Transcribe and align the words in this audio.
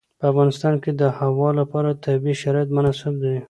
په 0.19 0.25
افغانستان 0.31 0.73
کې 0.83 0.91
د 1.01 1.03
هوا 1.19 1.49
لپاره 1.59 1.99
طبیعي 2.05 2.35
شرایط 2.41 2.69
مناسب 2.77 3.13
دي. 3.23 3.35